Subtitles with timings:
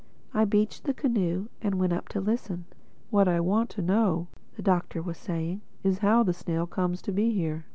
[0.33, 2.65] I beached the canoe and went up to listen.
[3.11, 7.11] "What I want to know," the Doctor was saying, "is how the snail comes to
[7.11, 7.67] be here.